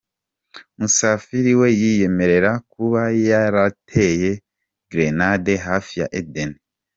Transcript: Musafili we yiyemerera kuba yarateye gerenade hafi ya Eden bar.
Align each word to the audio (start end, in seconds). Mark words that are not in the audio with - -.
Musafili 0.77 1.51
we 1.59 1.67
yiyemerera 1.79 2.51
kuba 2.71 3.01
yarateye 3.27 4.29
gerenade 4.89 5.53
hafi 5.67 5.93
ya 6.01 6.07
Eden 6.19 6.51
bar. 6.57 6.61